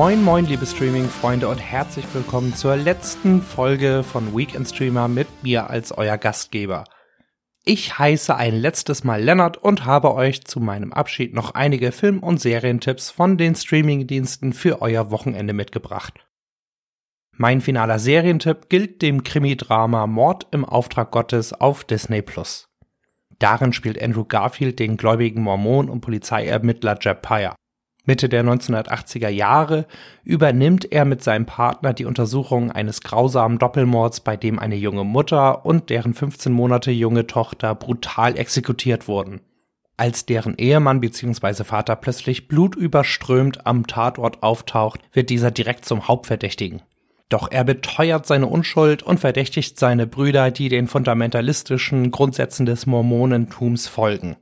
Moin, 0.00 0.22
moin, 0.22 0.46
liebe 0.46 0.64
Streaming-Freunde 0.64 1.48
und 1.48 1.58
herzlich 1.58 2.04
willkommen 2.12 2.54
zur 2.54 2.76
letzten 2.76 3.42
Folge 3.42 4.04
von 4.04 4.32
Weekend 4.32 4.68
Streamer 4.68 5.08
mit 5.08 5.26
mir 5.42 5.70
als 5.70 5.90
euer 5.90 6.16
Gastgeber. 6.16 6.84
Ich 7.64 7.98
heiße 7.98 8.36
ein 8.36 8.54
letztes 8.54 9.02
Mal 9.02 9.20
Lennart 9.20 9.56
und 9.56 9.86
habe 9.86 10.14
euch 10.14 10.44
zu 10.44 10.60
meinem 10.60 10.92
Abschied 10.92 11.34
noch 11.34 11.56
einige 11.56 11.90
Film- 11.90 12.22
und 12.22 12.40
Serientipps 12.40 13.10
von 13.10 13.36
den 13.38 13.56
Streaming-Diensten 13.56 14.52
für 14.52 14.82
euer 14.82 15.10
Wochenende 15.10 15.52
mitgebracht. 15.52 16.14
Mein 17.32 17.60
finaler 17.60 17.98
Serientipp 17.98 18.68
gilt 18.68 19.02
dem 19.02 19.24
Krimi-Drama 19.24 20.06
Mord 20.06 20.46
im 20.52 20.64
Auftrag 20.64 21.10
Gottes 21.10 21.52
auf 21.52 21.82
Disney. 21.82 22.22
Darin 23.40 23.72
spielt 23.72 24.00
Andrew 24.00 24.24
Garfield 24.24 24.78
den 24.78 24.96
gläubigen 24.96 25.42
Mormon 25.42 25.90
und 25.90 26.02
Polizeiermittler 26.02 26.96
Jeb 27.00 27.22
Pyre. 27.22 27.56
Mitte 28.08 28.30
der 28.30 28.42
1980er 28.42 29.28
Jahre 29.28 29.84
übernimmt 30.24 30.90
er 30.90 31.04
mit 31.04 31.22
seinem 31.22 31.44
Partner 31.44 31.92
die 31.92 32.06
Untersuchung 32.06 32.72
eines 32.72 33.02
grausamen 33.02 33.58
Doppelmords, 33.58 34.20
bei 34.20 34.34
dem 34.34 34.58
eine 34.58 34.76
junge 34.76 35.04
Mutter 35.04 35.66
und 35.66 35.90
deren 35.90 36.14
15 36.14 36.50
Monate 36.50 36.90
junge 36.90 37.26
Tochter 37.26 37.74
brutal 37.74 38.38
exekutiert 38.38 39.08
wurden. 39.08 39.42
Als 39.98 40.24
deren 40.24 40.56
Ehemann 40.56 41.02
bzw. 41.02 41.64
Vater 41.64 41.96
plötzlich 41.96 42.48
blutüberströmt 42.48 43.66
am 43.66 43.86
Tatort 43.86 44.42
auftaucht, 44.42 45.02
wird 45.12 45.28
dieser 45.28 45.50
direkt 45.50 45.84
zum 45.84 46.08
Hauptverdächtigen. 46.08 46.80
Doch 47.28 47.50
er 47.50 47.64
beteuert 47.64 48.24
seine 48.24 48.46
Unschuld 48.46 49.02
und 49.02 49.20
verdächtigt 49.20 49.78
seine 49.78 50.06
Brüder, 50.06 50.50
die 50.50 50.70
den 50.70 50.86
fundamentalistischen 50.86 52.10
Grundsätzen 52.10 52.64
des 52.64 52.86
Mormonentums 52.86 53.86
folgen. 53.86 54.36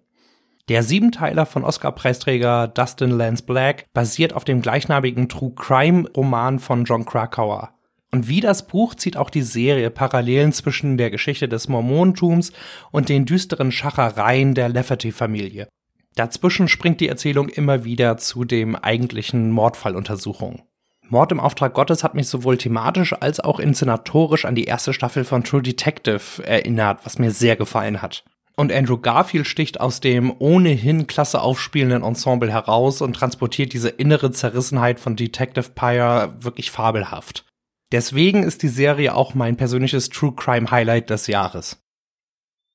Der 0.69 0.83
Siebenteiler 0.83 1.47
von 1.47 1.63
Oscar-Preisträger 1.63 2.67
Dustin 2.67 3.11
Lance 3.11 3.45
Black 3.45 3.87
basiert 3.93 4.33
auf 4.33 4.43
dem 4.43 4.63
gleichnamigen 4.63 5.29
True 5.29 5.53
Crime-Roman 5.55 6.59
von 6.59 6.85
John 6.85 7.05
Krakauer. 7.05 7.71
Und 8.11 8.27
wie 8.27 8.41
das 8.41 8.67
Buch 8.67 8.97
zieht 8.97 9.17
auch 9.17 9.31
die 9.31 9.43
Serie 9.43 9.91
Parallelen 9.91 10.53
zwischen 10.53 10.99
der 10.99 11.13
Geschichte 11.13 11.49
des 11.49 11.69
Mormonentums 11.69 12.53
und 12.91 13.09
den 13.09 13.27
düsteren 13.27 13.71
Schachereien 13.71 14.55
der 14.55 14.69
Lafferty-Familie. 14.69 15.69
Dazwischen 16.17 16.67
springt 16.67 17.01
die 17.01 17.09
Erzählung 17.09 17.49
immer 17.49 17.85
wieder 17.85 18.17
zu 18.17 18.45
dem 18.45 18.75
eigentlichen 18.75 19.53
Mordfalluntersuchung. 19.53 20.63
Mord 21.09 21.31
im 21.31 21.39
Auftrag 21.39 21.75
Gottes 21.75 22.03
hat 22.03 22.17
mich 22.17 22.27
sowohl 22.27 22.59
thematisch 22.59 23.13
als 23.13 23.39
auch 23.39 23.61
inszenatorisch 23.61 24.45
an 24.45 24.57
die 24.57 24.65
erste 24.65 24.93
Staffel 24.93 25.23
von 25.23 25.45
True 25.45 25.63
Detective 25.63 26.45
erinnert, 26.45 27.05
was 27.05 27.21
mir 27.21 27.31
sehr 27.31 27.55
gefallen 27.55 28.03
hat. 28.03 28.25
Und 28.59 28.73
Andrew 28.73 28.97
Garfield 28.97 29.47
sticht 29.47 29.81
aus 29.81 30.01
dem 30.01 30.35
ohnehin 30.39 31.07
klasse 31.07 31.43
aufspielenden 31.43 32.03
Ensemble 32.03 32.51
heraus 32.51 33.03
und 33.03 33.15
transportiert 33.15 33.75
diese 33.75 33.91
innere 33.91 34.31
Zerrissenheit 34.31 34.99
von 34.99 35.15
Detective 35.15 35.71
Pyre 35.75 36.35
wirklich 36.41 36.71
fabelhaft. 36.71 37.45
Deswegen 37.93 38.43
ist 38.43 38.63
die 38.63 38.69
Serie 38.69 39.15
auch 39.15 39.35
mein 39.35 39.57
persönliches 39.57 40.09
True 40.09 40.33
Crime 40.35 40.71
Highlight 40.71 41.11
des 41.11 41.27
Jahres. 41.27 41.83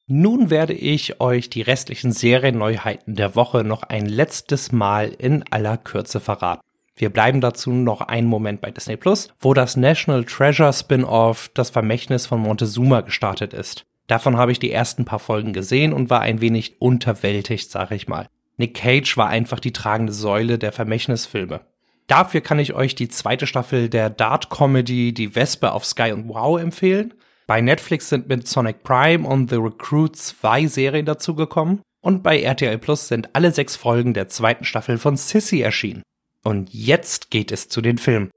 Nun 0.08 0.50
werde 0.50 0.74
ich 0.74 1.20
euch 1.20 1.50
die 1.50 1.62
restlichen 1.62 2.12
Serienneuheiten 2.12 3.16
der 3.16 3.36
Woche 3.36 3.64
noch 3.64 3.84
ein 3.84 4.06
letztes 4.06 4.72
Mal 4.72 5.10
in 5.10 5.44
aller 5.52 5.78
Kürze 5.78 6.20
verraten. 6.20 6.62
Wir 6.96 7.10
bleiben 7.10 7.42
dazu 7.42 7.72
noch 7.72 8.02
einen 8.02 8.28
Moment 8.28 8.62
bei 8.62 8.72
Disney 8.72 8.98
Plus, 8.98 9.30
wo 9.40 9.54
das 9.54 9.78
National 9.78 10.26
Treasure 10.26 10.74
Spin-off 10.74 11.50
Das 11.54 11.70
Vermächtnis 11.70 12.28
von 12.28 12.42
Montezuma 12.42 13.02
gestartet 13.02 13.54
ist. 13.54 13.86
Davon 14.12 14.36
habe 14.36 14.52
ich 14.52 14.60
die 14.60 14.74
ersten 14.74 15.06
paar 15.06 15.20
Folgen 15.20 15.54
gesehen 15.54 15.94
und 15.94 16.10
war 16.10 16.20
ein 16.20 16.42
wenig 16.42 16.82
unterwältigt, 16.82 17.72
sag 17.72 17.92
ich 17.92 18.10
mal. 18.10 18.28
Nick 18.58 18.74
Cage 18.74 19.16
war 19.16 19.30
einfach 19.30 19.62
die 19.62 19.72
tragende 19.72 20.12
Säule 20.12 20.60
der 20.60 20.74
Vermächtnisfilme. 20.74 21.62
Dafür 22.08 22.42
kann 22.42 22.60
ich 22.60 22.74
euch 22.74 22.94
die 22.94 23.08
zweite 23.08 23.48
Staffel 23.48 23.88
der 23.88 24.10
Dart-Comedy 24.10 25.14
Die 25.14 25.34
Wespe 25.34 25.72
auf 25.72 25.86
Sky 25.86 26.12
und 26.12 26.28
Wow 26.28 26.60
empfehlen. 26.60 27.14
Bei 27.48 27.62
Netflix 27.62 28.10
sind 28.10 28.28
mit 28.28 28.50
Sonic 28.50 28.84
Prime 28.84 29.26
und 29.26 29.50
The 29.50 29.56
Recruit 29.56 30.18
zwei 30.18 30.68
Serien 30.68 31.06
dazugekommen. 31.06 31.80
Und 32.02 32.22
bei 32.22 32.42
RTL 32.42 32.80
Plus 32.80 33.08
sind 33.08 33.34
alle 33.34 33.54
sechs 33.54 33.78
Folgen 33.78 34.14
der 34.14 34.28
zweiten 34.28 34.66
Staffel 34.66 34.98
von 34.98 35.16
Sissy 35.16 35.62
erschienen. 35.62 36.04
Und 36.44 36.74
jetzt 36.74 37.32
geht 37.32 37.50
es 37.54 37.70
zu 37.70 37.80
den 37.80 37.98
Filmen. 37.98 38.30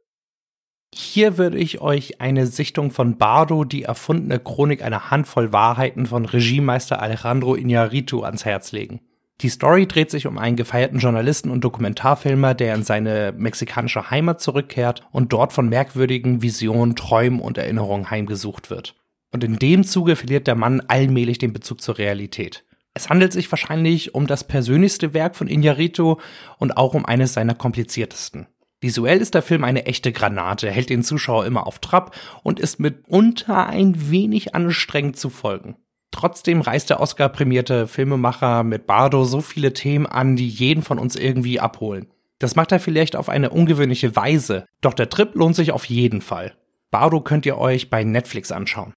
Hier 0.96 1.38
würde 1.38 1.58
ich 1.58 1.80
euch 1.80 2.20
eine 2.20 2.46
Sichtung 2.46 2.92
von 2.92 3.18
Bardo, 3.18 3.64
die 3.64 3.82
erfundene 3.82 4.38
Chronik 4.38 4.80
einer 4.80 5.10
Handvoll 5.10 5.52
Wahrheiten 5.52 6.06
von 6.06 6.24
Regiemeister 6.24 7.02
Alejandro 7.02 7.54
Iñárritu 7.54 8.22
ans 8.22 8.44
Herz 8.44 8.70
legen. 8.70 9.00
Die 9.40 9.48
Story 9.48 9.88
dreht 9.88 10.12
sich 10.12 10.28
um 10.28 10.38
einen 10.38 10.54
gefeierten 10.54 11.00
Journalisten 11.00 11.50
und 11.50 11.64
Dokumentarfilmer, 11.64 12.54
der 12.54 12.76
in 12.76 12.84
seine 12.84 13.34
mexikanische 13.36 14.10
Heimat 14.10 14.40
zurückkehrt 14.40 15.02
und 15.10 15.32
dort 15.32 15.52
von 15.52 15.68
merkwürdigen 15.68 16.42
Visionen, 16.42 16.94
Träumen 16.94 17.40
und 17.40 17.58
Erinnerungen 17.58 18.10
heimgesucht 18.10 18.70
wird. 18.70 18.94
Und 19.32 19.42
in 19.42 19.58
dem 19.58 19.82
Zuge 19.82 20.14
verliert 20.14 20.46
der 20.46 20.54
Mann 20.54 20.80
allmählich 20.86 21.38
den 21.38 21.52
Bezug 21.52 21.80
zur 21.80 21.98
Realität. 21.98 22.64
Es 22.96 23.10
handelt 23.10 23.32
sich 23.32 23.50
wahrscheinlich 23.50 24.14
um 24.14 24.28
das 24.28 24.44
persönlichste 24.44 25.12
Werk 25.12 25.34
von 25.34 25.48
Iñárritu 25.48 26.18
und 26.58 26.76
auch 26.76 26.94
um 26.94 27.04
eines 27.04 27.32
seiner 27.32 27.56
kompliziertesten. 27.56 28.46
Visuell 28.84 29.22
ist 29.22 29.32
der 29.32 29.40
Film 29.40 29.64
eine 29.64 29.86
echte 29.86 30.12
Granate, 30.12 30.70
hält 30.70 30.90
den 30.90 31.02
Zuschauer 31.02 31.46
immer 31.46 31.66
auf 31.66 31.78
Trab 31.78 32.14
und 32.42 32.60
ist 32.60 32.78
mitunter 32.78 33.66
ein 33.66 34.10
wenig 34.10 34.54
anstrengend 34.54 35.16
zu 35.16 35.30
folgen. 35.30 35.76
Trotzdem 36.10 36.60
reißt 36.60 36.90
der 36.90 37.00
Oscar-prämierte 37.00 37.86
Filmemacher 37.88 38.62
mit 38.62 38.86
Bardo 38.86 39.24
so 39.24 39.40
viele 39.40 39.72
Themen 39.72 40.04
an, 40.04 40.36
die 40.36 40.50
jeden 40.50 40.82
von 40.82 40.98
uns 40.98 41.16
irgendwie 41.16 41.60
abholen. 41.60 42.08
Das 42.38 42.56
macht 42.56 42.72
er 42.72 42.78
vielleicht 42.78 43.16
auf 43.16 43.30
eine 43.30 43.48
ungewöhnliche 43.48 44.16
Weise, 44.16 44.66
doch 44.82 44.92
der 44.92 45.08
Trip 45.08 45.34
lohnt 45.34 45.56
sich 45.56 45.72
auf 45.72 45.86
jeden 45.86 46.20
Fall. 46.20 46.54
Bardo 46.90 47.22
könnt 47.22 47.46
ihr 47.46 47.56
euch 47.56 47.88
bei 47.88 48.04
Netflix 48.04 48.52
anschauen. 48.52 48.92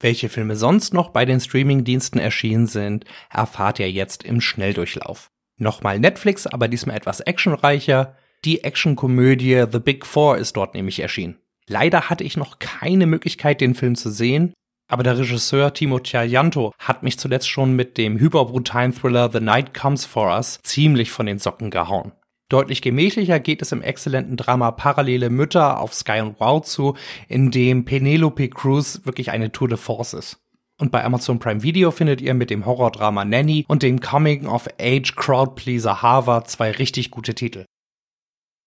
Welche 0.00 0.28
Filme 0.28 0.54
sonst 0.56 0.92
noch 0.92 1.08
bei 1.08 1.24
den 1.24 1.40
Streaming-Diensten 1.40 2.18
erschienen 2.18 2.66
sind, 2.66 3.06
erfahrt 3.30 3.78
ihr 3.78 3.90
jetzt 3.90 4.22
im 4.22 4.42
Schnelldurchlauf. 4.42 5.30
Nochmal 5.56 5.98
Netflix, 5.98 6.46
aber 6.46 6.68
diesmal 6.68 6.96
etwas 6.96 7.20
actionreicher. 7.20 8.16
Die 8.44 8.64
Actionkomödie 8.64 9.66
The 9.70 9.78
Big 9.78 10.04
Four 10.04 10.36
ist 10.38 10.56
dort 10.56 10.74
nämlich 10.74 10.98
erschienen. 10.98 11.38
Leider 11.68 12.10
hatte 12.10 12.24
ich 12.24 12.36
noch 12.36 12.58
keine 12.58 13.06
Möglichkeit, 13.06 13.60
den 13.60 13.76
Film 13.76 13.94
zu 13.94 14.10
sehen, 14.10 14.52
aber 14.88 15.04
der 15.04 15.16
Regisseur 15.16 15.72
Timo 15.72 16.00
Tjajanto 16.00 16.72
hat 16.78 17.04
mich 17.04 17.20
zuletzt 17.20 17.48
schon 17.48 17.76
mit 17.76 17.96
dem 17.98 18.18
hyperbrutalen 18.18 18.92
Thriller 18.92 19.30
The 19.32 19.38
Night 19.40 19.74
Comes 19.74 20.04
For 20.04 20.34
Us 20.34 20.58
ziemlich 20.64 21.12
von 21.12 21.26
den 21.26 21.38
Socken 21.38 21.70
gehauen. 21.70 22.12
Deutlich 22.48 22.82
gemächlicher 22.82 23.38
geht 23.38 23.62
es 23.62 23.72
im 23.72 23.80
exzellenten 23.80 24.36
Drama 24.36 24.72
Parallele 24.72 25.30
Mütter 25.30 25.80
auf 25.80 25.94
Sky 25.94 26.20
und 26.20 26.38
Wow 26.40 26.62
zu, 26.62 26.96
in 27.28 27.50
dem 27.52 27.84
Penelope 27.84 28.48
Cruz 28.48 29.02
wirklich 29.04 29.30
eine 29.30 29.52
Tour 29.52 29.68
de 29.68 29.78
Force 29.78 30.14
ist. 30.14 30.40
Und 30.78 30.90
bei 30.90 31.04
Amazon 31.04 31.38
Prime 31.38 31.62
Video 31.62 31.92
findet 31.92 32.20
ihr 32.20 32.34
mit 32.34 32.50
dem 32.50 32.66
Horrordrama 32.66 33.24
Nanny 33.24 33.64
und 33.68 33.84
dem 33.84 34.00
Coming 34.00 34.46
of 34.46 34.68
Age 34.80 35.14
Crowdpleaser 35.14 36.02
Harvard 36.02 36.50
zwei 36.50 36.72
richtig 36.72 37.12
gute 37.12 37.34
Titel. 37.34 37.64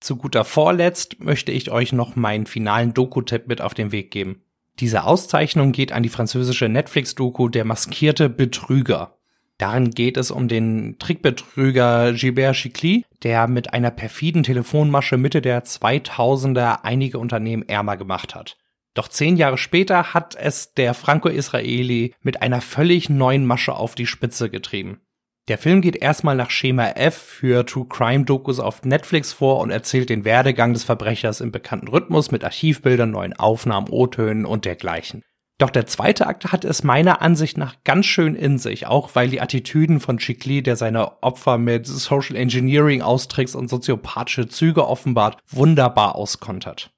Zu 0.05 0.17
guter 0.17 0.45
Vorletzt 0.45 1.19
möchte 1.19 1.51
ich 1.51 1.71
euch 1.71 1.91
noch 1.91 2.16
meinen 2.16 2.45
finalen 2.45 2.93
Doku-Tipp 2.93 3.47
mit 3.47 3.59
auf 3.59 3.73
den 3.73 3.91
Weg 3.91 4.11
geben. 4.11 4.43
Diese 4.79 5.03
Auszeichnung 5.03 5.71
geht 5.71 5.91
an 5.91 6.03
die 6.03 6.09
französische 6.09 6.69
Netflix-Doku 6.69 7.49
Der 7.49 7.66
maskierte 7.66 8.29
Betrüger. 8.29 9.17
Darin 9.57 9.89
geht 9.89 10.17
es 10.17 10.29
um 10.29 10.47
den 10.47 10.97
Trickbetrüger 10.99 12.13
Gilbert 12.13 12.55
Chicly, 12.55 13.03
der 13.23 13.47
mit 13.47 13.73
einer 13.73 13.90
perfiden 13.90 14.43
Telefonmasche 14.43 15.17
Mitte 15.17 15.41
der 15.41 15.63
2000er 15.66 16.81
einige 16.84 17.17
Unternehmen 17.17 17.67
ärmer 17.67 17.97
gemacht 17.97 18.35
hat. 18.35 18.58
Doch 18.93 19.08
zehn 19.08 19.37
Jahre 19.37 19.58
später 19.58 20.13
hat 20.13 20.35
es 20.35 20.75
der 20.75 20.93
Franco-Israeli 20.93 22.13
mit 22.22 22.43
einer 22.43 22.61
völlig 22.61 23.09
neuen 23.09 23.43
Masche 23.43 23.73
auf 23.73 23.96
die 23.96 24.05
Spitze 24.05 24.51
getrieben. 24.51 25.01
Der 25.47 25.59
Film 25.59 25.82
geht 25.82 25.96
erstmal 25.97 26.36
nach 26.36 26.50
Schema 26.50 26.88
F 26.96 27.16
für 27.16 27.68
True 27.68 27.86
Crime 27.88 28.26
Dokus 28.26 28.59
auf 28.59 28.84
Netflix 28.84 29.32
vor 29.32 29.59
und 29.59 29.70
erzählt 29.70 30.09
den 30.09 30.26
Werdegang 30.26 30.74
des 30.74 30.84
Verbrechers 30.84 31.40
im 31.40 31.52
bekannten 31.52 31.88
Rhythmus 31.88 32.32
mit 32.32 32.44
Archivbildern, 32.44 33.12
neuen 33.12 33.34
Aufnahmen, 33.34 33.88
O-Tönen 33.90 34.46
und 34.46 34.66
dergleichen. 34.66 35.22
Doch 35.59 35.70
der 35.70 35.86
zweite 35.86 36.26
Akt 36.26 36.52
hat 36.52 36.66
es 36.66 36.84
meiner 36.84 37.22
Ansicht 37.22 37.58
nach 37.58 37.76
ganz 37.84 38.08
schön 38.08 38.34
in 38.34 38.58
sich, 38.58 38.88
auch 38.88 39.12
weil 39.14 39.30
die 39.30 39.40
Attitüden 39.40 40.00
von 40.00 40.18
Chikli, 40.18 40.64
der 40.64 40.78
seine 40.78 41.22
Opfer 41.22 41.59
mit 41.59 41.86
Social 41.86 42.36
Engineering 42.36 43.03
austrickst 43.03 43.56
und 43.56 43.70
soziopathische 43.70 44.47
Züge 44.47 44.88
offenbart, 44.88 45.38
wunderbar 45.47 46.16
auskontert. 46.16 46.90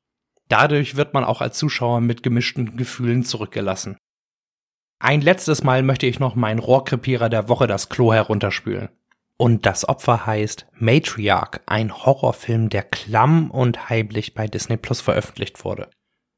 Dadurch 0.48 0.96
wird 0.96 1.14
man 1.14 1.26
auch 1.26 1.42
als 1.42 1.58
Zuschauer 1.58 2.00
mit 2.00 2.24
gemischten 2.24 2.78
Gefühlen 2.78 3.26
zurückgelassen. 3.26 3.98
Ein 5.00 5.22
letztes 5.22 5.64
Mal 5.64 5.84
möchte 5.84 6.08
ich 6.08 6.20
noch 6.20 6.34
meinen 6.34 6.60
Rohrkrepierer 6.60 7.30
der 7.30 7.50
Woche 7.50 7.68
das 7.68 7.90
Klo 7.90 8.14
herunterspülen. 8.14 8.90
Und 9.38 9.68
das 9.68 9.88
Opfer 9.88 10.26
heißt 10.26 10.66
Matriarch, 10.74 11.60
ein 11.68 11.96
Horrorfilm, 11.96 12.70
der 12.70 12.82
klamm 12.82 13.52
und 13.52 13.90
heimlich 13.90 14.34
bei 14.34 14.48
Disney 14.48 14.78
Plus 14.78 15.02
veröffentlicht 15.02 15.64
wurde. 15.64 15.92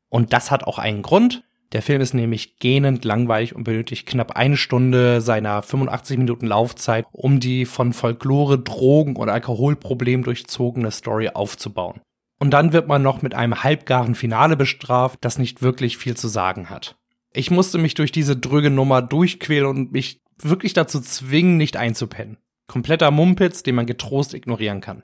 Und 0.10 0.34
das 0.34 0.52
hat 0.52 0.66
auch 0.66 0.78
einen 0.78 1.04
Grund. 1.04 1.44
Der 1.72 1.82
Film 1.82 2.02
ist 2.02 2.14
nämlich 2.14 2.58
gähnend 2.58 3.06
langweilig 3.06 3.56
und 3.56 3.64
benötigt 3.64 4.06
knapp 4.08 4.36
eine 4.36 4.58
Stunde 4.58 5.22
seiner 5.22 5.62
85 5.62 6.18
Minuten 6.18 6.48
Laufzeit, 6.48 7.06
um 7.14 7.40
die 7.40 7.66
von 7.66 7.94
Folklore, 7.94 8.60
Drogen 8.60 9.16
und 9.16 9.30
Alkoholproblemen 9.30 10.26
durchzogene 10.26 10.92
Story 10.92 11.30
aufzubauen. 11.30 12.02
Und 12.40 12.52
dann 12.52 12.74
wird 12.74 12.90
man 12.90 13.04
noch 13.04 13.22
mit 13.22 13.34
einem 13.36 13.64
halbgaren 13.64 14.16
Finale 14.16 14.58
bestraft, 14.58 15.20
das 15.22 15.38
nicht 15.38 15.62
wirklich 15.62 15.98
viel 15.98 16.18
zu 16.18 16.28
sagen 16.28 16.70
hat. 16.70 16.99
Ich 17.34 17.52
musste 17.52 17.78
mich 17.78 17.94
durch 17.94 18.12
diese 18.12 18.36
dröge 18.36 18.70
Nummer 18.70 19.02
durchquälen 19.02 19.68
und 19.68 19.92
mich 19.92 20.20
wirklich 20.42 20.74
dazu 20.74 21.00
zwingen, 21.00 21.58
nicht 21.58 21.78
einzupennen. 21.78 22.38
Kompletter 22.68 23.12
Mumpitz, 23.12 23.64
den 23.64 23.76
man 23.76 23.86
getrost 23.86 24.34
ignorieren 24.34 24.81
kann. 24.81 25.04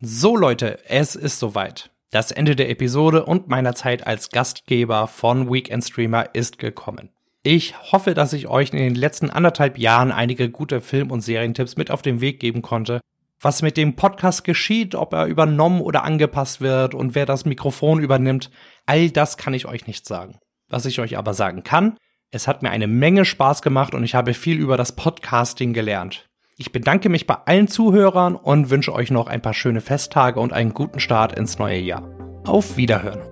So 0.00 0.36
Leute, 0.36 0.78
es 0.88 1.14
ist 1.14 1.38
soweit. 1.38 1.90
Das 2.10 2.30
Ende 2.30 2.56
der 2.56 2.68
Episode 2.68 3.24
und 3.24 3.48
meiner 3.48 3.74
Zeit 3.74 4.06
als 4.06 4.30
Gastgeber 4.30 5.06
von 5.06 5.50
Weekend 5.50 5.84
Streamer 5.84 6.34
ist 6.34 6.58
gekommen. 6.58 7.10
Ich 7.42 7.74
hoffe, 7.90 8.14
dass 8.14 8.32
ich 8.32 8.48
euch 8.48 8.70
in 8.70 8.78
den 8.78 8.94
letzten 8.94 9.30
anderthalb 9.30 9.78
Jahren 9.78 10.12
einige 10.12 10.50
gute 10.50 10.80
Film- 10.80 11.10
und 11.10 11.22
Serientipps 11.22 11.76
mit 11.76 11.90
auf 11.90 12.02
den 12.02 12.20
Weg 12.20 12.38
geben 12.38 12.62
konnte. 12.62 13.00
Was 13.40 13.62
mit 13.62 13.76
dem 13.76 13.96
Podcast 13.96 14.44
geschieht, 14.44 14.94
ob 14.94 15.12
er 15.12 15.26
übernommen 15.26 15.80
oder 15.80 16.04
angepasst 16.04 16.60
wird 16.60 16.94
und 16.94 17.14
wer 17.16 17.26
das 17.26 17.44
Mikrofon 17.44 18.00
übernimmt, 18.00 18.50
all 18.86 19.10
das 19.10 19.36
kann 19.36 19.54
ich 19.54 19.66
euch 19.66 19.86
nicht 19.88 20.06
sagen. 20.06 20.38
Was 20.72 20.86
ich 20.86 21.00
euch 21.00 21.18
aber 21.18 21.34
sagen 21.34 21.62
kann, 21.62 21.98
es 22.30 22.48
hat 22.48 22.62
mir 22.62 22.70
eine 22.70 22.86
Menge 22.86 23.26
Spaß 23.26 23.60
gemacht 23.60 23.94
und 23.94 24.04
ich 24.04 24.14
habe 24.14 24.32
viel 24.32 24.58
über 24.58 24.78
das 24.78 24.96
Podcasting 24.96 25.74
gelernt. 25.74 26.30
Ich 26.56 26.72
bedanke 26.72 27.10
mich 27.10 27.26
bei 27.26 27.36
allen 27.44 27.68
Zuhörern 27.68 28.36
und 28.36 28.70
wünsche 28.70 28.94
euch 28.94 29.10
noch 29.10 29.26
ein 29.26 29.42
paar 29.42 29.52
schöne 29.52 29.82
Festtage 29.82 30.40
und 30.40 30.54
einen 30.54 30.72
guten 30.72 30.98
Start 30.98 31.38
ins 31.38 31.58
neue 31.58 31.78
Jahr. 31.78 32.08
Auf 32.46 32.78
Wiederhören. 32.78 33.31